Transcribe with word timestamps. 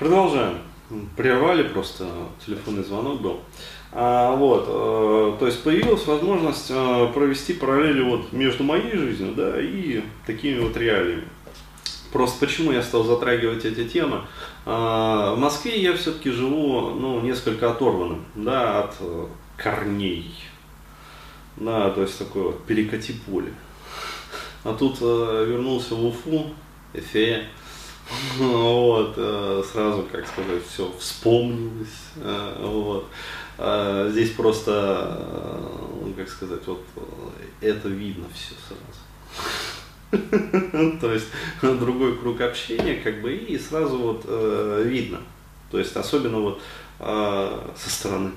Продолжаем. 0.00 0.56
Прервали 1.14 1.62
просто, 1.62 2.08
телефонный 2.46 2.82
звонок 2.82 3.20
был. 3.20 3.40
А, 3.92 4.34
вот, 4.34 4.64
э, 4.66 5.36
то 5.38 5.46
есть 5.46 5.62
появилась 5.62 6.06
возможность 6.06 6.70
э, 6.70 7.12
провести 7.12 7.52
параллели 7.52 8.00
вот 8.00 8.32
между 8.32 8.64
моей 8.64 8.96
жизнью, 8.96 9.34
да, 9.36 9.60
и 9.60 10.02
такими 10.26 10.58
вот 10.58 10.74
реалиями. 10.78 11.24
Просто 12.14 12.40
почему 12.40 12.72
я 12.72 12.82
стал 12.82 13.04
затрагивать 13.04 13.66
эти 13.66 13.86
темы? 13.86 14.22
А, 14.64 15.34
в 15.34 15.38
Москве 15.38 15.78
я 15.78 15.94
все-таки 15.94 16.30
живу, 16.30 16.92
ну, 16.92 17.20
несколько 17.20 17.70
оторванным, 17.70 18.24
да, 18.34 18.84
от 18.84 18.94
э, 19.00 19.26
корней. 19.58 20.34
Да, 21.56 21.90
то 21.90 22.00
есть 22.00 22.18
такое 22.18 22.44
вот 22.44 22.64
перекати 22.64 23.12
поле. 23.12 23.52
А 24.64 24.72
тут 24.72 24.96
э, 25.02 25.44
вернулся 25.46 25.94
в 25.94 26.06
Уфу, 26.06 26.46
Эфе, 26.94 27.48
вот, 28.38 29.14
э, 29.16 29.62
сразу, 29.70 30.06
как 30.10 30.26
сказать, 30.26 30.66
все 30.66 30.92
вспомнилось, 30.98 31.88
э, 32.16 32.56
вот. 32.60 33.06
А 33.58 34.08
здесь 34.10 34.30
просто, 34.30 35.16
э, 35.20 36.12
как 36.16 36.28
сказать, 36.28 36.66
вот 36.66 36.84
это 37.60 37.88
видно 37.88 38.26
все 38.34 38.54
сразу. 38.66 40.28
То 41.00 41.12
есть 41.12 41.26
другой 41.62 42.16
круг 42.18 42.40
общения, 42.40 42.96
как 42.96 43.20
бы, 43.20 43.32
и 43.34 43.58
сразу 43.58 43.98
вот 43.98 44.24
видно. 44.84 45.20
То 45.70 45.78
есть 45.78 45.96
особенно 45.96 46.38
вот 46.40 46.60
со 46.98 47.90
стороны. 47.90 48.32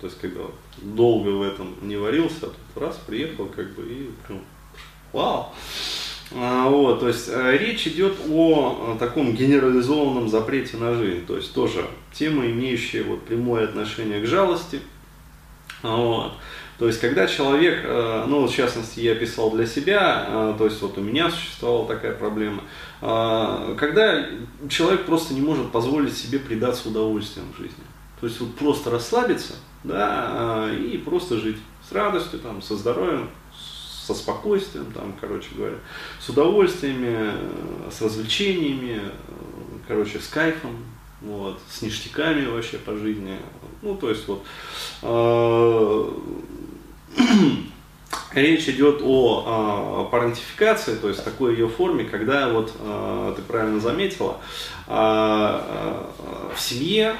То 0.00 0.06
есть 0.06 0.18
когда 0.18 0.40
долго 0.78 1.28
в 1.28 1.42
этом 1.42 1.76
не 1.82 1.96
варился, 1.96 2.46
а 2.46 2.46
тут 2.46 2.82
раз 2.82 2.96
приехал, 3.06 3.46
как 3.46 3.72
бы, 3.74 3.82
и 3.84 4.10
прям, 4.26 4.40
вау. 5.12 5.54
А, 6.34 6.68
вот, 6.68 7.00
то 7.00 7.08
есть 7.08 7.28
э, 7.28 7.58
речь 7.58 7.86
идет 7.86 8.14
о 8.30 8.96
таком 8.98 9.34
генерализованном 9.34 10.28
запрете 10.28 10.76
на 10.78 10.94
жизнь, 10.94 11.26
то 11.26 11.36
есть 11.36 11.52
тоже 11.52 11.84
тема, 12.12 12.46
имеющая 12.46 13.02
вот 13.02 13.22
прямое 13.22 13.64
отношение 13.64 14.20
к 14.20 14.26
жалости. 14.26 14.80
А, 15.82 15.96
вот. 15.96 16.32
То 16.78 16.86
есть, 16.86 17.00
когда 17.00 17.26
человек, 17.26 17.80
э, 17.84 18.24
ну, 18.26 18.46
в 18.46 18.52
частности, 18.52 19.00
я 19.00 19.14
писал 19.14 19.50
для 19.50 19.66
себя, 19.66 20.26
э, 20.26 20.54
то 20.56 20.64
есть, 20.64 20.80
вот 20.80 20.96
у 20.96 21.02
меня 21.02 21.30
существовала 21.30 21.86
такая 21.86 22.12
проблема, 22.12 22.62
когда 23.00 24.26
человек 24.68 25.06
просто 25.06 25.34
не 25.34 25.40
может 25.40 25.72
позволить 25.72 26.16
себе 26.16 26.38
предаться 26.38 26.88
удовольствиям 26.88 27.46
в 27.52 27.60
жизни. 27.60 27.84
То 28.20 28.26
есть, 28.26 28.40
вот 28.40 28.54
просто 28.54 28.90
расслабиться, 28.90 29.54
да, 29.82 30.68
и 30.72 30.96
просто 30.98 31.38
жить 31.38 31.56
с 31.88 31.92
радостью, 31.92 32.38
там, 32.38 32.62
со 32.62 32.76
здоровьем, 32.76 33.28
со 34.06 34.14
спокойствием, 34.14 34.90
там, 34.92 35.14
короче 35.20 35.48
говоря, 35.56 35.76
с 36.20 36.28
удовольствиями, 36.28 37.32
с 37.90 38.02
развлечениями, 38.02 39.00
короче, 39.86 40.18
с 40.18 40.26
кайфом, 40.28 40.76
вот, 41.20 41.60
с 41.70 41.82
ништяками 41.82 42.46
вообще 42.46 42.78
по 42.78 42.96
жизни. 42.96 43.38
Ну, 43.80 43.94
то 43.96 44.10
есть 44.10 44.26
вот 44.26 44.44
э, 45.02 46.12
речь 48.32 48.68
идет 48.68 49.00
о 49.02 50.08
э, 50.08 50.10
парентификации, 50.10 50.96
то 50.96 51.08
есть 51.08 51.24
такой 51.24 51.52
ее 51.52 51.68
форме, 51.68 52.04
когда 52.04 52.48
вот 52.48 52.72
э, 52.78 53.34
ты 53.36 53.42
правильно 53.42 53.80
заметила, 53.80 54.38
в 54.88 56.58
семье 56.58 57.16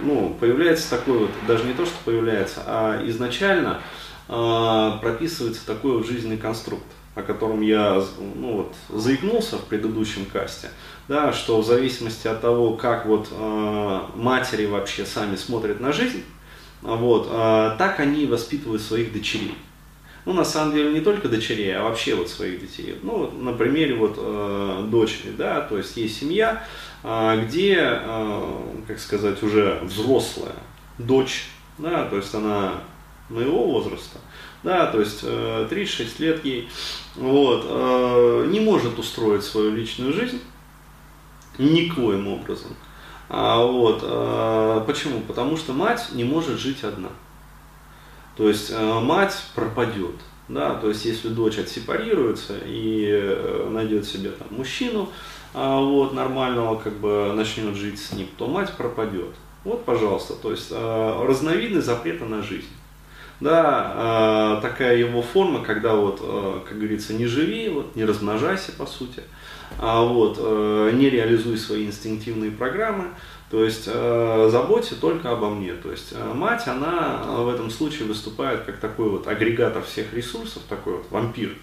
ну, 0.00 0.36
появляется 0.38 0.90
такой 0.90 1.18
вот, 1.18 1.30
даже 1.46 1.64
не 1.64 1.72
то, 1.72 1.86
что 1.86 1.94
появляется, 2.04 2.62
а 2.66 3.02
изначально 3.08 3.70
а, 3.70 3.82
прописывается 4.28 5.66
такой 5.66 5.92
вот 5.92 6.06
жизненный 6.06 6.36
конструкт, 6.36 6.84
о 7.14 7.22
котором 7.22 7.62
я 7.62 8.02
ну, 8.36 8.58
вот, 8.58 8.74
заикнулся 8.90 9.56
в 9.56 9.64
предыдущем 9.64 10.26
касте, 10.26 10.70
да, 11.08 11.32
что 11.32 11.60
в 11.60 11.66
зависимости 11.66 12.28
от 12.28 12.40
того, 12.40 12.74
как 12.74 13.06
вот 13.06 13.28
э, 13.30 14.00
матери 14.14 14.66
вообще 14.66 15.04
сами 15.04 15.36
смотрят 15.36 15.80
на 15.80 15.92
жизнь, 15.92 16.22
вот, 16.82 17.28
э, 17.30 17.74
так 17.78 17.98
они 18.00 18.26
воспитывают 18.26 18.82
своих 18.82 19.12
дочерей. 19.12 19.54
Ну, 20.24 20.34
на 20.34 20.44
самом 20.44 20.74
деле, 20.74 20.92
не 20.92 21.00
только 21.00 21.28
дочерей, 21.28 21.74
а 21.74 21.84
вообще 21.84 22.14
вот 22.14 22.28
своих 22.28 22.60
детей. 22.60 22.98
Ну, 23.02 23.18
вот, 23.18 23.40
на 23.40 23.54
примере 23.54 23.94
вот 23.94 24.16
э, 24.18 24.86
дочери, 24.90 25.30
да, 25.30 25.62
то 25.62 25.78
есть 25.78 25.96
есть 25.96 26.20
семья, 26.20 26.62
э, 27.02 27.44
где, 27.46 27.78
э, 27.80 28.50
как 28.86 28.98
сказать, 28.98 29.42
уже 29.42 29.80
взрослая 29.82 30.56
дочь, 30.98 31.46
да, 31.78 32.04
то 32.04 32.16
есть 32.16 32.34
она 32.34 32.74
моего 33.28 33.64
возраста, 33.64 34.18
да, 34.62 34.86
то 34.86 35.00
есть 35.00 35.20
э, 35.22 35.66
36 35.68 36.20
лет 36.20 36.44
ей, 36.44 36.68
вот, 37.16 37.64
э, 37.68 38.46
не 38.48 38.60
может 38.60 38.98
устроить 38.98 39.44
свою 39.44 39.74
личную 39.74 40.12
жизнь 40.12 40.40
никоим 41.58 42.28
образом. 42.28 42.76
А, 43.28 43.62
вот, 43.62 44.00
э, 44.02 44.84
почему? 44.86 45.20
Потому 45.20 45.56
что 45.56 45.72
мать 45.72 46.08
не 46.12 46.24
может 46.24 46.58
жить 46.58 46.82
одна. 46.82 47.10
То 48.36 48.48
есть 48.48 48.70
э, 48.70 49.00
мать 49.00 49.36
пропадет. 49.54 50.14
Да, 50.48 50.76
то 50.76 50.88
есть 50.88 51.04
если 51.04 51.28
дочь 51.28 51.58
отсепарируется 51.58 52.54
и 52.64 53.06
э, 53.06 53.68
найдет 53.70 54.06
себе 54.06 54.30
там 54.30 54.48
мужчину, 54.50 55.10
а, 55.52 55.78
вот, 55.78 56.14
нормального, 56.14 56.76
как 56.76 56.94
бы 56.94 57.32
начнет 57.34 57.74
жить 57.74 58.00
с 58.00 58.12
ним, 58.12 58.28
то 58.38 58.46
мать 58.46 58.72
пропадет. 58.78 59.34
Вот, 59.64 59.84
пожалуйста, 59.84 60.34
то 60.34 60.50
есть 60.50 60.68
э, 60.70 61.26
разновидность 61.26 61.86
запрета 61.86 62.24
на 62.24 62.42
жизнь 62.42 62.68
да, 63.40 64.58
э, 64.58 64.62
такая 64.62 64.96
его 64.96 65.22
форма, 65.22 65.62
когда 65.62 65.94
вот, 65.94 66.20
э, 66.22 66.60
как 66.68 66.76
говорится, 66.76 67.14
не 67.14 67.26
живи, 67.26 67.68
вот, 67.68 67.94
не 67.96 68.04
размножайся 68.04 68.72
по 68.72 68.86
сути, 68.86 69.22
а 69.78 70.02
вот, 70.02 70.38
э, 70.40 70.90
не 70.94 71.08
реализуй 71.08 71.56
свои 71.56 71.86
инстинктивные 71.86 72.50
программы, 72.50 73.04
то 73.50 73.64
есть 73.64 73.84
э, 73.86 74.48
заботься 74.50 74.94
только 75.00 75.30
обо 75.30 75.48
мне. 75.48 75.72
То 75.72 75.90
есть 75.90 76.12
э, 76.12 76.32
мать, 76.34 76.66
она 76.66 77.22
в 77.26 77.48
этом 77.48 77.70
случае 77.70 78.06
выступает 78.06 78.64
как 78.64 78.78
такой 78.78 79.08
вот 79.08 79.26
агрегатор 79.26 79.82
всех 79.82 80.12
ресурсов, 80.12 80.62
такой 80.68 80.94
вот 80.94 81.06
вампир. 81.10 81.56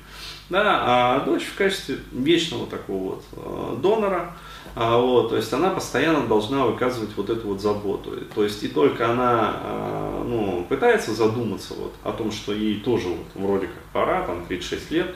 Да, 0.50 0.62
а 0.86 1.20
дочь 1.22 1.44
в 1.44 1.56
качестве 1.56 1.98
вечного 2.12 2.68
такого 2.68 3.16
вот 3.16 3.24
э, 3.34 3.78
донора, 3.82 4.36
а, 4.76 4.98
вот, 4.98 5.30
то 5.30 5.38
есть 5.38 5.52
она 5.54 5.70
постоянно 5.70 6.28
должна 6.28 6.66
выказывать 6.66 7.12
вот 7.16 7.30
эту 7.30 7.48
вот 7.48 7.62
заботу. 7.62 8.12
То 8.34 8.44
есть 8.44 8.62
и 8.64 8.68
только 8.68 9.10
она 9.10 9.54
а, 9.56 10.24
ну, 10.24 10.66
пытается 10.68 11.14
задуматься 11.14 11.74
вот 11.76 11.94
о 12.04 12.12
том, 12.12 12.32
что 12.32 12.54
ей 12.54 12.82
тоже 12.82 13.08
вот 13.08 13.28
вроде 13.36 13.68
как 13.68 13.84
пора, 13.94 14.24
там 14.24 14.46
36 14.46 14.92
лет, 14.92 15.16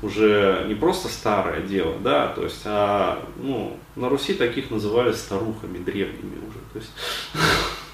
уже 0.00 0.64
не 0.68 0.74
просто 0.74 1.08
старое 1.08 1.60
дело, 1.60 1.94
да, 2.02 2.28
то 2.28 2.44
есть, 2.44 2.62
а, 2.64 3.22
ну, 3.36 3.76
на 3.96 4.08
Руси 4.08 4.34
таких 4.34 4.70
называли 4.70 5.12
старухами 5.12 5.78
древними 5.78 6.36
уже, 6.48 6.58
то 6.72 6.78
есть, 6.78 6.92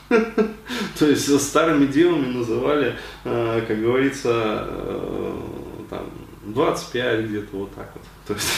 то 0.99 1.07
есть 1.07 1.41
старыми 1.41 1.87
девами 1.87 2.27
называли, 2.27 2.95
а, 3.25 3.61
как 3.67 3.81
говорится, 3.81 4.69
там, 5.91 6.11
25 6.47 7.27
где-то 7.27 7.57
вот 7.57 7.75
так 7.75 7.93
вот, 7.95 8.05
то 8.27 8.35
есть, 8.35 8.51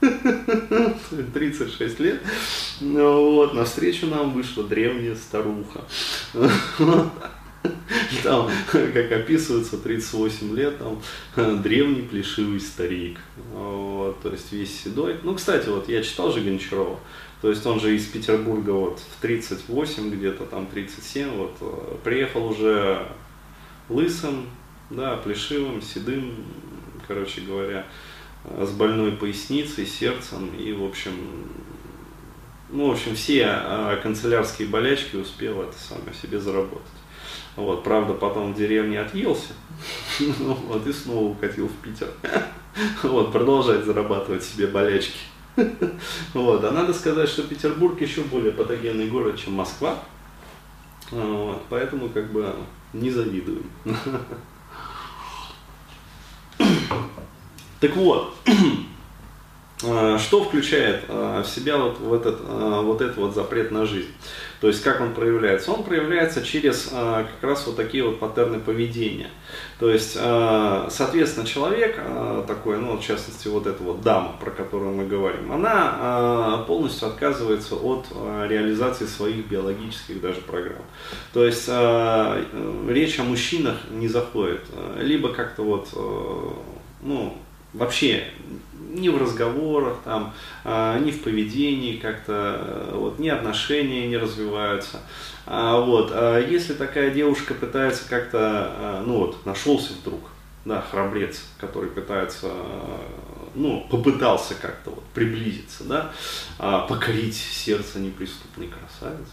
36 1.34 2.00
лет. 2.00 2.20
Вот, 2.80 3.54
навстречу 3.54 4.06
нам 4.06 4.32
вышла 4.32 4.64
древняя 4.64 5.16
старуха. 5.16 5.84
Там, 8.22 8.48
как 8.70 9.12
описывается, 9.12 9.78
38 9.78 10.54
лет, 10.54 10.74
там, 10.78 11.62
древний 11.62 12.02
плешивый 12.02 12.60
старик. 12.60 13.18
Вот, 13.52 14.20
то 14.22 14.30
есть 14.30 14.52
весь 14.52 14.80
седой. 14.80 15.16
Ну, 15.22 15.34
кстати, 15.34 15.68
вот 15.68 15.88
я 15.88 16.02
читал 16.02 16.32
же 16.32 16.40
Гончарова. 16.40 17.00
То 17.40 17.50
есть 17.50 17.64
он 17.66 17.80
же 17.80 17.94
из 17.94 18.06
Петербурга 18.06 18.70
вот 18.70 19.00
в 19.00 19.20
38, 19.20 20.10
где-то 20.10 20.44
там 20.44 20.66
37, 20.66 21.36
вот 21.36 21.56
э, 21.60 21.96
приехал 22.02 22.46
уже 22.46 23.06
лысым, 23.88 24.46
да, 24.90 25.16
плешивым, 25.16 25.80
седым, 25.80 26.34
короче 27.08 27.40
говоря, 27.40 27.86
с 28.44 28.70
больной 28.70 29.12
поясницей, 29.12 29.86
сердцем 29.86 30.54
и, 30.54 30.72
в 30.72 30.84
общем, 30.84 31.12
ну, 32.70 32.88
в 32.88 32.92
общем, 32.92 33.14
все 33.14 33.46
а, 33.46 33.96
канцелярские 33.96 34.68
болячки 34.68 35.16
успел 35.16 35.62
это 35.62 35.76
самое 35.78 36.14
себе 36.14 36.38
заработать. 36.38 36.86
Вот, 37.56 37.82
правда, 37.82 38.14
потом 38.14 38.52
в 38.52 38.56
деревне 38.56 39.00
отъелся, 39.00 39.52
вот, 40.20 40.86
и 40.86 40.92
снова 40.92 41.30
укатил 41.30 41.68
в 41.68 41.74
Питер. 41.82 42.08
Вот, 43.02 43.32
продолжать 43.32 43.84
зарабатывать 43.84 44.44
себе 44.44 44.68
болячки. 44.68 45.18
Вот, 46.34 46.62
а 46.62 46.70
надо 46.70 46.92
сказать, 46.92 47.28
что 47.28 47.42
Петербург 47.42 48.00
еще 48.00 48.22
более 48.22 48.52
патогенный 48.52 49.08
город, 49.08 49.36
чем 49.36 49.54
Москва. 49.54 49.98
Вот, 51.10 51.62
поэтому 51.68 52.10
как 52.10 52.30
бы 52.30 52.54
не 52.92 53.10
завидуем. 53.10 53.68
Так 57.80 57.96
вот, 57.96 58.34
Э, 59.84 60.18
что 60.18 60.42
включает 60.42 61.04
э, 61.06 61.42
в 61.44 61.48
себя 61.48 61.76
вот, 61.76 62.00
в 62.00 62.12
этот, 62.12 62.40
э, 62.40 62.80
вот 62.82 63.00
этот 63.00 63.16
вот 63.16 63.34
запрет 63.34 63.70
на 63.70 63.86
жизнь? 63.86 64.10
То 64.60 64.66
есть 64.66 64.82
как 64.82 65.00
он 65.00 65.14
проявляется? 65.14 65.70
Он 65.70 65.84
проявляется 65.84 66.42
через 66.42 66.88
как 66.90 67.42
раз 67.42 67.64
вот 67.64 67.76
такие 67.76 68.02
вот 68.02 68.18
паттерны 68.18 68.58
поведения. 68.58 69.30
То 69.78 69.88
есть, 69.88 70.14
соответственно, 70.14 71.46
человек 71.46 71.96
такой, 72.48 72.78
ну, 72.78 72.96
в 72.96 73.00
частности, 73.00 73.46
вот 73.46 73.68
эта 73.68 73.80
вот 73.84 74.02
дама, 74.02 74.34
про 74.40 74.50
которую 74.50 74.96
мы 74.96 75.06
говорим, 75.06 75.52
она 75.52 76.64
полностью 76.66 77.06
отказывается 77.06 77.76
от 77.76 78.06
реализации 78.48 79.06
своих 79.06 79.46
биологических 79.46 80.20
даже 80.20 80.40
программ. 80.40 80.82
То 81.32 81.44
есть 81.44 81.68
речь 82.88 83.20
о 83.20 83.22
мужчинах 83.22 83.76
не 83.92 84.08
заходит. 84.08 84.62
Либо 84.98 85.32
как-то 85.32 85.62
вот, 85.62 85.88
ну, 87.00 87.38
вообще 87.78 88.24
ни 88.98 89.08
в 89.08 89.18
разговорах, 89.18 89.98
там, 90.04 90.34
а, 90.64 90.98
ни 90.98 91.10
в 91.10 91.22
поведении 91.22 91.96
как-то, 91.96 92.60
э, 92.60 92.90
вот, 92.94 93.18
ни 93.18 93.28
отношения 93.28 94.06
не 94.06 94.16
развиваются. 94.16 95.00
А, 95.46 95.80
вот, 95.80 96.10
а 96.12 96.38
если 96.40 96.74
такая 96.74 97.10
девушка 97.10 97.54
пытается 97.54 98.08
как-то, 98.08 98.38
а, 98.40 99.04
ну 99.06 99.18
вот, 99.18 99.46
нашелся 99.46 99.92
вдруг, 99.92 100.20
да, 100.64 100.80
храбрец, 100.90 101.42
который 101.58 101.90
пытается, 101.90 102.50
ну, 103.54 103.86
попытался 103.90 104.54
как-то 104.54 104.90
вот 104.90 105.04
приблизиться, 105.14 105.84
да, 105.84 106.12
покорить 106.86 107.36
сердце 107.36 107.98
неприступной 107.98 108.68
красавицы. 108.68 109.32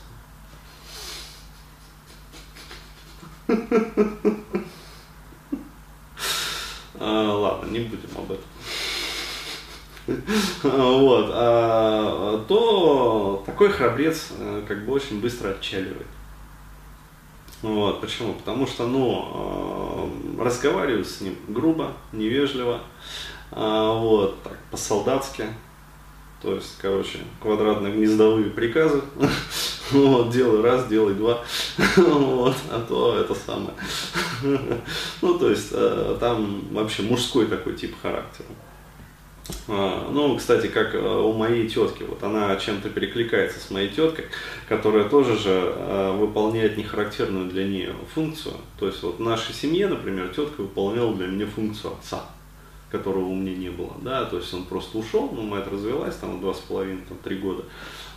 Ладно, 7.00 7.69
не 7.69 7.80
будем 7.80 8.09
об 8.18 8.31
этом. 8.31 8.45
вот, 10.63 11.31
а, 11.33 12.45
то 12.47 13.44
такой 13.45 13.69
храбрец 13.69 14.27
э, 14.38 14.63
как 14.68 14.86
бы 14.86 14.94
очень 14.94 15.19
быстро 15.19 15.50
отчаливает. 15.50 16.06
Вот, 17.63 18.01
почему? 18.01 18.33
Потому 18.33 18.68
что, 18.68 18.86
ну, 18.86 20.12
э, 20.38 20.44
разговаривают 20.44 21.07
с 21.07 21.21
ним 21.21 21.36
грубо, 21.47 21.94
невежливо, 22.12 22.81
а, 23.51 23.98
вот, 23.98 24.44
так, 24.44 24.59
по-солдатски, 24.69 25.45
то 26.44 26.53
есть, 26.53 26.77
короче, 26.80 27.19
квадратно-гнездовые 27.41 28.51
приказы, 28.51 29.01
вот, 29.91 30.30
делай 30.30 30.62
раз, 30.62 30.88
делай 30.88 31.15
два, 31.15 31.44
вот, 31.98 32.56
а 32.69 32.86
то 32.88 33.18
это 33.18 33.33
самое. 33.33 33.74
ну, 35.21 35.39
то 35.39 35.50
есть, 35.50 35.69
э, 35.71 36.18
там 36.19 36.62
вообще 36.71 37.03
мужской 37.03 37.47
такой 37.47 37.75
тип 37.75 37.95
характера. 38.01 38.47
А, 39.68 40.09
ну, 40.12 40.36
кстати, 40.38 40.68
как 40.68 40.95
э, 40.95 41.00
у 41.00 41.33
моей 41.33 41.68
тетки, 41.68 42.03
вот 42.03 42.24
она 42.24 42.56
чем-то 42.56 42.89
перекликается 42.89 43.59
с 43.59 43.69
моей 43.69 43.89
теткой, 43.89 44.25
которая 44.68 45.07
тоже 45.07 45.38
же 45.38 45.74
э, 45.75 46.18
выполняет 46.18 46.77
нехарактерную 46.77 47.50
для 47.50 47.65
нее 47.65 47.94
функцию. 48.13 48.56
То 48.80 48.88
есть 48.88 49.03
вот 49.03 49.18
в 49.18 49.21
нашей 49.21 49.53
семье, 49.53 49.88
например, 49.88 50.30
тетка 50.30 50.62
выполняла 50.62 51.13
для 51.13 51.27
меня 51.27 51.45
функцию 51.45 51.94
отца, 51.94 52.24
которого 52.89 53.25
у 53.25 53.36
меня 53.36 53.56
не 53.56 53.69
было. 53.69 53.94
Да? 54.01 54.25
То 54.25 54.38
есть 54.38 54.51
он 54.53 54.63
просто 54.63 54.98
ушел, 54.98 55.30
ну, 55.31 55.44
мать 55.44 55.68
развелась 55.71 56.15
там 56.15 56.41
два 56.41 56.53
с 56.53 56.59
половиной, 56.59 57.03
там 57.07 57.18
три 57.24 57.38
года. 57.38 57.63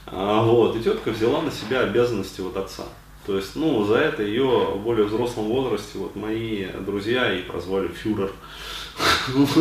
А, 0.07 0.43
вот, 0.43 0.77
и 0.77 0.83
тетка 0.83 1.11
взяла 1.11 1.43
на 1.43 1.51
себя 1.51 1.81
обязанности 1.81 2.41
вот 2.41 2.57
отца. 2.57 2.85
То 3.29 3.37
есть, 3.37 3.57
ну, 3.57 3.85
за 3.85 3.97
это 3.97 4.23
ее 4.23 4.73
в 4.75 4.81
более 4.83 5.05
взрослом 5.05 5.49
возрасте 5.49 5.99
вот 5.99 6.17
мои 6.17 6.65
друзья 6.81 7.31
и 7.31 7.43
прозвали 7.43 7.89
фюрер. 7.89 8.33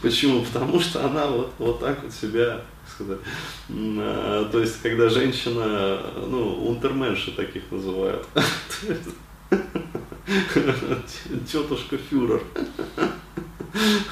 Почему? 0.00 0.40
Потому 0.40 0.80
что 0.80 1.04
она 1.04 1.26
вот, 1.26 1.52
вот 1.58 1.80
так 1.80 2.02
вот 2.02 2.10
себя, 2.10 2.62
сказать, 2.88 3.18
э, 3.68 4.48
то 4.50 4.60
есть, 4.60 4.80
когда 4.80 5.10
женщина, 5.10 6.00
ну, 6.26 6.68
унтерменши 6.68 7.32
таких 7.32 7.70
называют, 7.70 8.26
тетушка 11.46 11.98
фюрер. 11.98 12.42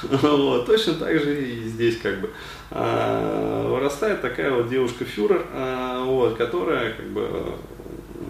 Вот, 0.02 0.66
точно 0.66 0.94
так 0.94 1.20
же 1.20 1.42
и 1.44 1.68
здесь 1.68 1.98
как 1.98 2.20
бы 2.20 2.30
а, 2.70 3.68
вырастает 3.68 4.22
такая 4.22 4.52
вот 4.52 4.68
девушка 4.68 5.04
фюрер, 5.04 5.46
а, 5.52 6.02
вот, 6.04 6.36
которая 6.36 6.94
как 6.94 7.06
бы 7.10 7.56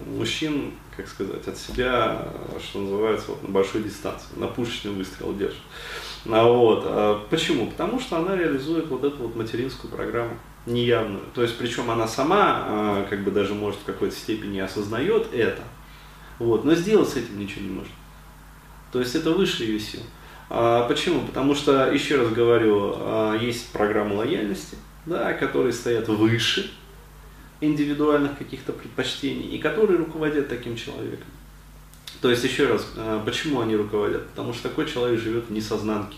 мужчин, 0.07 0.73
как 0.95 1.07
сказать, 1.07 1.47
от 1.47 1.57
себя, 1.57 2.27
что 2.59 2.79
называется, 2.79 3.31
вот, 3.31 3.43
на 3.43 3.49
большой 3.49 3.83
дистанции, 3.83 4.27
на 4.35 4.47
пушечный 4.47 4.91
выстрел 4.91 5.33
держит. 5.33 5.61
А 6.29 6.43
вот. 6.45 6.83
А 6.85 7.25
почему? 7.29 7.67
Потому 7.67 7.99
что 7.99 8.17
она 8.17 8.35
реализует 8.35 8.87
вот 8.87 9.03
эту 9.03 9.17
вот 9.23 9.35
материнскую 9.35 9.91
программу 9.91 10.37
неявную. 10.65 11.23
То 11.33 11.41
есть, 11.41 11.57
причем 11.57 11.89
она 11.89 12.07
сама, 12.07 13.05
как 13.09 13.23
бы 13.23 13.31
даже 13.31 13.53
может 13.53 13.79
в 13.79 13.85
какой-то 13.85 14.15
степени 14.15 14.59
осознает 14.59 15.33
это, 15.33 15.63
вот, 16.39 16.65
но 16.65 16.75
сделать 16.75 17.09
с 17.09 17.15
этим 17.15 17.39
ничего 17.39 17.61
не 17.61 17.71
может. 17.71 17.91
То 18.91 18.99
есть 18.99 19.15
это 19.15 19.31
выше 19.31 19.63
ее 19.63 19.79
сил. 19.79 20.01
А 20.53 20.85
почему? 20.85 21.21
Потому 21.21 21.55
что, 21.55 21.93
еще 21.93 22.17
раз 22.17 22.29
говорю, 22.29 22.93
а, 22.97 23.37
есть 23.37 23.71
программы 23.71 24.15
лояльности, 24.15 24.75
да, 25.05 25.31
которые 25.31 25.71
стоят 25.71 26.09
выше 26.09 26.69
индивидуальных 27.61 28.37
каких-то 28.37 28.73
предпочтений 28.73 29.47
и 29.47 29.59
которые 29.59 29.97
руководят 29.97 30.49
таким 30.49 30.75
человеком. 30.75 31.27
То 32.21 32.29
есть, 32.29 32.43
еще 32.43 32.67
раз, 32.67 32.85
э, 32.97 33.21
почему 33.23 33.61
они 33.61 33.77
руководят? 33.77 34.27
Потому 34.27 34.53
что 34.53 34.67
такой 34.67 34.87
человек 34.87 35.21
живет 35.21 35.45
в 35.45 35.51
несознанке. 35.51 36.17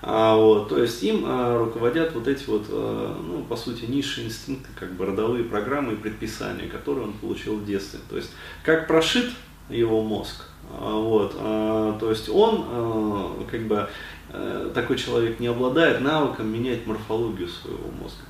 А, 0.00 0.36
вот, 0.36 0.68
то 0.68 0.80
есть 0.80 1.02
им 1.02 1.24
а, 1.26 1.58
руководят 1.58 2.14
вот 2.14 2.28
эти 2.28 2.44
вот, 2.46 2.66
а, 2.68 3.20
ну, 3.20 3.42
по 3.42 3.56
сути, 3.56 3.86
низшие 3.86 4.28
инстинкты, 4.28 4.68
как 4.78 4.92
бы 4.92 5.06
родовые 5.06 5.42
программы 5.42 5.94
и 5.94 5.96
предписания, 5.96 6.68
которые 6.68 7.06
он 7.06 7.14
получил 7.14 7.56
в 7.56 7.66
детстве. 7.66 7.98
То 8.08 8.16
есть, 8.16 8.30
как 8.62 8.86
прошит 8.86 9.32
его 9.68 10.02
мозг, 10.02 10.44
а, 10.55 10.55
вот, 10.70 11.36
а, 11.38 11.98
то 11.98 12.10
есть 12.10 12.28
он, 12.28 12.64
а, 12.68 13.44
как 13.50 13.62
бы, 13.66 13.88
а, 14.30 14.70
такой 14.74 14.96
человек 14.96 15.40
не 15.40 15.46
обладает 15.46 16.00
навыком 16.00 16.48
менять 16.48 16.86
морфологию 16.86 17.48
своего 17.48 17.90
мозга. 18.00 18.24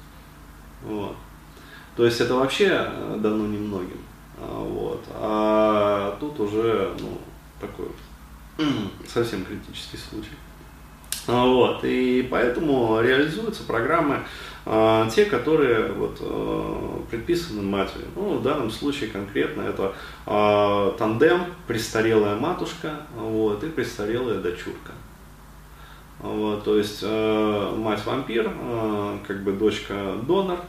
Вот. 0.84 1.16
То 1.96 2.04
есть 2.04 2.20
это 2.20 2.34
вообще 2.34 2.88
дано 3.16 3.46
немногим. 3.46 3.98
А, 4.38 4.62
вот. 4.62 5.04
А 5.14 6.16
тут 6.20 6.38
уже 6.40 6.94
ну, 7.00 7.18
такой 7.60 7.86
вот 7.86 8.66
совсем 9.08 9.44
критический 9.44 9.96
случай. 9.96 10.36
Вот. 11.26 11.84
И 11.84 12.26
поэтому 12.30 13.00
реализуются 13.00 13.64
программы 13.64 14.20
а, 14.64 15.08
те, 15.08 15.24
которые 15.24 15.92
вот, 15.92 16.18
а, 16.20 17.02
предписаны 17.10 17.62
матери. 17.62 18.04
Ну, 18.14 18.38
в 18.38 18.42
данном 18.42 18.70
случае 18.70 19.10
конкретно 19.10 19.62
это 19.62 19.94
а, 20.26 20.94
тандем 20.98 21.44
престарелая 21.66 22.36
матушка 22.36 23.00
вот, 23.16 23.62
и 23.62 23.68
престарелая 23.68 24.38
дочурка. 24.38 24.92
Вот, 26.18 26.64
то 26.64 26.78
есть 26.78 27.00
э, 27.02 27.74
мать 27.76 28.04
вампир, 28.06 28.50
э, 28.50 29.18
как 29.26 29.42
бы 29.44 29.52
дочка 29.52 30.14
донор, 30.26 30.60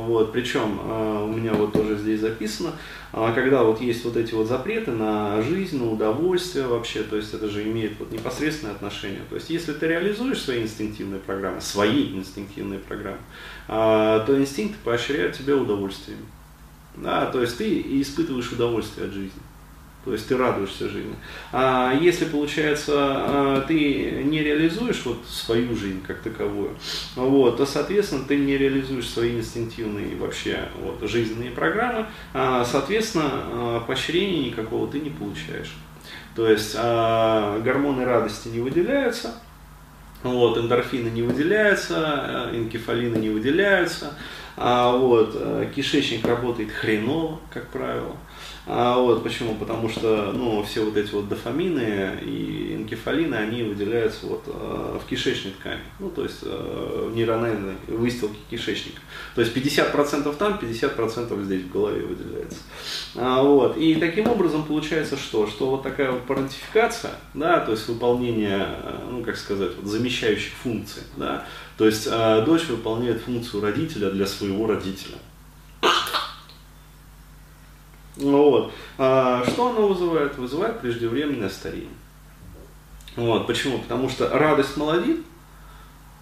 вот, 0.00 0.32
причем 0.32 0.78
а, 0.82 1.24
у 1.24 1.28
меня 1.28 1.52
вот 1.52 1.72
тоже 1.72 1.96
здесь 1.96 2.20
записано, 2.20 2.72
а, 3.12 3.32
когда 3.32 3.62
вот 3.62 3.80
есть 3.80 4.04
вот 4.04 4.16
эти 4.16 4.34
вот 4.34 4.46
запреты 4.46 4.92
на 4.92 5.42
жизнь, 5.42 5.78
на 5.78 5.90
удовольствие 5.90 6.66
вообще, 6.66 7.02
то 7.02 7.16
есть 7.16 7.34
это 7.34 7.48
же 7.48 7.62
имеет 7.64 7.98
вот 7.98 8.10
непосредственное 8.12 8.74
отношение. 8.74 9.22
То 9.28 9.36
есть 9.36 9.50
если 9.50 9.72
ты 9.72 9.86
реализуешь 9.86 10.40
свои 10.40 10.62
инстинктивные 10.62 11.20
программы, 11.20 11.60
свои 11.60 12.14
инстинктивные 12.14 12.78
программы, 12.78 13.20
то 13.66 14.34
инстинкты 14.36 14.78
поощряют 14.84 15.36
тебя 15.36 15.56
удовольствием. 15.56 16.18
Да, 16.96 17.26
то 17.26 17.40
есть 17.40 17.56
ты 17.56 17.80
испытываешь 18.00 18.50
удовольствие 18.52 19.06
от 19.06 19.12
жизни. 19.12 19.40
То 20.04 20.14
есть 20.14 20.28
ты 20.28 20.36
радуешься 20.36 20.88
жизни. 20.88 21.14
А 21.52 21.92
если, 21.92 22.24
получается, 22.24 22.94
а, 22.96 23.64
ты 23.68 24.22
не 24.24 24.42
реализуешь 24.42 25.02
вот 25.04 25.18
свою 25.28 25.76
жизнь 25.76 26.02
как 26.06 26.20
таковую, 26.20 26.70
вот, 27.16 27.58
то, 27.58 27.66
соответственно, 27.66 28.24
ты 28.26 28.38
не 28.38 28.56
реализуешь 28.56 29.08
свои 29.08 29.36
инстинктивные 29.36 30.16
вообще 30.16 30.68
вот, 30.80 31.06
жизненные 31.08 31.50
программы, 31.50 32.06
а, 32.32 32.64
соответственно, 32.64 33.30
а, 33.30 33.80
поощрения 33.80 34.46
никакого 34.46 34.90
ты 34.90 35.00
не 35.00 35.10
получаешь. 35.10 35.74
То 36.34 36.48
есть 36.48 36.74
гормоны 36.74 38.04
радости 38.04 38.48
не 38.48 38.60
выделяются, 38.60 39.34
вот, 40.22 40.56
эндорфины 40.56 41.08
не 41.08 41.22
выделяются, 41.22 42.50
энкефалины 42.54 43.16
не 43.16 43.28
выделяются, 43.28 44.14
а 44.56 44.96
вот, 44.96 45.36
кишечник 45.74 46.24
работает 46.24 46.70
хреново, 46.70 47.40
как 47.52 47.66
правило. 47.66 48.16
А, 48.66 48.98
вот, 48.98 49.22
почему? 49.22 49.54
Потому 49.54 49.88
что 49.88 50.32
ну, 50.32 50.62
все 50.62 50.84
вот 50.84 50.96
эти 50.96 51.12
вот 51.12 51.28
дофамины 51.28 52.18
и 52.22 52.74
энкефалины, 52.76 53.34
они 53.34 53.62
выделяются 53.62 54.26
вот, 54.26 54.44
э, 54.46 54.98
в 55.02 55.08
кишечной 55.08 55.52
ткани, 55.52 55.80
ну, 55.98 56.10
то 56.10 56.22
есть 56.22 56.40
э, 56.42 57.08
в 57.10 57.14
нейрональной 57.14 57.74
выстилке 57.88 58.38
кишечника. 58.50 59.00
То 59.34 59.40
есть 59.40 59.56
50% 59.56 60.36
там, 60.36 60.58
50% 60.60 61.44
здесь 61.44 61.62
в 61.62 61.72
голове 61.72 62.02
выделяется. 62.02 62.58
А, 63.16 63.42
вот. 63.42 63.76
И 63.76 63.94
таким 63.96 64.28
образом 64.28 64.64
получается 64.64 65.16
что? 65.16 65.46
Что 65.46 65.70
вот 65.70 65.82
такая 65.82 66.12
вот 66.12 66.22
парентификация, 66.22 67.12
да, 67.34 67.60
то 67.60 67.72
есть 67.72 67.88
выполнение, 67.88 68.66
э, 68.68 68.98
ну, 69.10 69.22
как 69.24 69.36
сказать, 69.36 69.70
вот, 69.76 69.90
замещающих 69.90 70.52
функций, 70.62 71.02
да, 71.16 71.46
то 71.78 71.86
есть 71.86 72.06
э, 72.10 72.42
дочь 72.44 72.66
выполняет 72.68 73.22
функцию 73.22 73.62
родителя 73.62 74.10
для 74.10 74.26
своего 74.26 74.66
родителя. 74.66 75.16
Вот. 78.16 78.72
А, 78.98 79.44
что 79.46 79.70
оно 79.70 79.88
вызывает? 79.88 80.36
Вызывает 80.36 80.80
преждевременное 80.80 81.48
старение. 81.48 81.88
Вот. 83.16 83.46
Почему? 83.46 83.78
Потому 83.78 84.08
что 84.08 84.28
радость 84.28 84.76
молодит, 84.76 85.20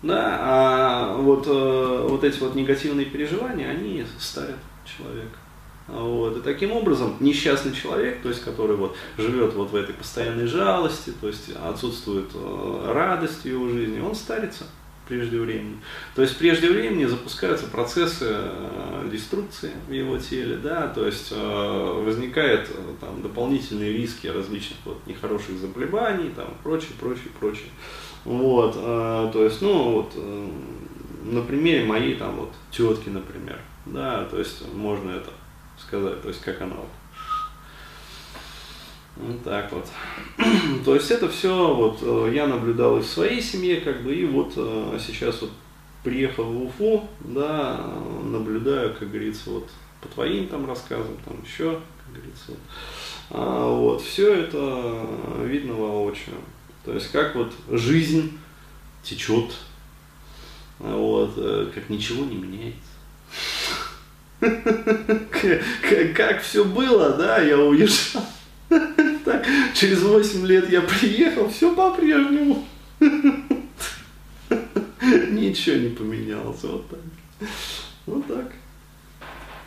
да, 0.02 0.38
а 0.40 1.16
вот, 1.16 1.47
э, 1.47 2.07
вот 2.09 2.23
эти 2.23 2.38
вот 2.38 2.54
негативные 2.54 3.07
переживания, 3.07 3.68
они 3.68 4.04
старят 4.18 4.57
человека. 4.85 5.37
Вот. 5.88 6.37
И 6.37 6.40
таким 6.42 6.73
образом 6.73 7.16
несчастный 7.18 7.73
человек, 7.73 8.23
то 8.23 8.28
есть 8.28 8.45
который 8.45 8.76
вот 8.76 8.95
живет 9.16 9.54
вот 9.54 9.71
в 9.71 9.75
этой 9.75 9.95
постоянной 9.95 10.47
жалости, 10.47 11.12
то 11.21 11.26
есть 11.28 11.50
отсутствует 11.50 12.30
э, 12.35 12.92
радость 12.92 13.42
в 13.42 13.47
его 13.47 13.68
жизни, 13.68 13.99
он 13.99 14.14
старится 14.14 14.64
прежде 15.08 15.40
времени. 15.40 15.78
То 16.14 16.22
есть 16.22 16.38
прежде 16.38 16.70
времени 16.70 17.06
запускаются 17.06 17.66
процессы 17.66 18.26
э, 18.28 19.08
деструкции 19.10 19.72
в 19.88 19.92
его 19.92 20.18
теле, 20.18 20.56
да, 20.56 20.88
то 20.88 21.06
есть 21.06 21.32
э, 21.32 22.02
возникают 22.04 22.68
э, 22.68 22.94
там, 23.00 23.22
дополнительные 23.22 23.92
риски 23.92 24.26
различных 24.26 24.78
вот, 24.84 24.98
нехороших 25.06 25.58
заболеваний, 25.58 26.30
там, 26.36 26.54
прочее, 26.62 26.92
прочее, 27.00 27.30
прочее. 27.40 27.70
Вот, 28.24 28.74
то 28.74 29.44
есть, 29.44 29.62
ну, 29.62 29.92
вот, 29.92 30.12
на 31.24 31.40
примере 31.42 31.84
моей 31.86 32.14
там 32.14 32.36
вот 32.36 32.52
тетки, 32.70 33.08
например, 33.08 33.58
да, 33.86 34.24
то 34.24 34.38
есть 34.38 34.62
можно 34.74 35.12
это 35.12 35.30
сказать, 35.78 36.20
то 36.20 36.28
есть 36.28 36.42
как 36.42 36.60
она 36.60 36.74
вот 36.74 36.88
вот 39.18 39.42
так 39.42 39.72
вот. 39.72 39.87
То 40.84 40.94
есть 40.94 41.10
это 41.10 41.28
все 41.28 41.75
вот 41.75 41.98
э, 42.02 42.32
я 42.34 42.46
наблюдал 42.46 42.98
и 42.98 43.02
в 43.02 43.06
своей 43.06 43.42
семье, 43.42 43.80
как 43.80 44.02
бы, 44.02 44.14
и 44.14 44.25
вот 44.25 44.52
э, 44.56 44.98
сейчас 45.04 45.40
вот 45.42 45.50
приехал 46.04 46.44
в 46.44 46.64
Уфу, 46.64 47.08
да, 47.20 47.80
наблюдаю, 48.22 48.94
как 48.94 49.10
говорится, 49.10 49.50
вот 49.50 49.68
по 50.00 50.08
твоим 50.08 50.46
там 50.46 50.68
рассказам, 50.68 51.16
там 51.25 51.42
еще, 51.44 51.80
как 52.04 52.14
говорится, 52.14 52.44
вот. 52.48 52.58
А, 53.30 53.68
вот, 53.68 54.02
все 54.02 54.34
это 54.34 55.06
видно 55.44 55.75
воочию. 55.75 56.37
То 56.84 56.94
есть 56.94 57.10
как 57.10 57.34
вот 57.34 57.52
жизнь 57.70 58.38
течет, 59.02 59.52
вот, 60.78 61.32
э, 61.37 61.70
как 61.75 61.90
ничего 61.90 62.25
не 62.25 62.37
меняется. 62.37 62.78
Как 66.14 66.40
все 66.42 66.64
было, 66.64 67.10
да, 67.16 67.40
я 67.40 67.58
уезжал. 67.58 68.22
Так, 69.28 69.47
через 69.75 70.00
8 70.00 70.47
лет 70.47 70.70
я 70.70 70.80
приехал, 70.80 71.50
все 71.50 71.75
по-прежнему. 71.75 72.66
Ничего 75.00 75.76
не 75.76 75.90
поменялось. 75.90 76.62
Вот 76.62 76.88
так. 76.88 77.00
Вот 78.06 78.26
так. 78.26 78.50